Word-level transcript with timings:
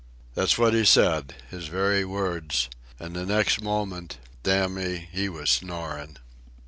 That's 0.33 0.57
what 0.57 0.73
he 0.73 0.83
said, 0.83 1.35
his 1.51 1.67
very 1.67 2.03
words, 2.03 2.69
an' 2.99 3.13
the 3.13 3.23
next 3.23 3.61
moment, 3.61 4.17
damme, 4.41 4.77
he 4.77 5.29
was 5.29 5.51
snorin'." 5.51 6.17